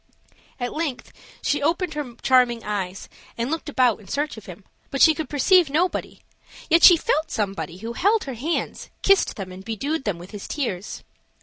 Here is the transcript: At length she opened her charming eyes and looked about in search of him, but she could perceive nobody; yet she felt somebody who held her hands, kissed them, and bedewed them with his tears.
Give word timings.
At 0.59 0.73
length 0.73 1.13
she 1.43 1.61
opened 1.61 1.93
her 1.93 2.15
charming 2.23 2.63
eyes 2.63 3.07
and 3.37 3.51
looked 3.51 3.69
about 3.69 3.99
in 3.99 4.07
search 4.07 4.35
of 4.35 4.47
him, 4.47 4.63
but 4.89 4.99
she 4.99 5.13
could 5.13 5.29
perceive 5.29 5.69
nobody; 5.69 6.23
yet 6.71 6.81
she 6.81 6.97
felt 6.97 7.29
somebody 7.29 7.77
who 7.77 7.93
held 7.93 8.23
her 8.23 8.33
hands, 8.33 8.89
kissed 9.03 9.35
them, 9.35 9.51
and 9.51 9.63
bedewed 9.63 10.05
them 10.05 10.17
with 10.17 10.31
his 10.31 10.47
tears. 10.47 11.03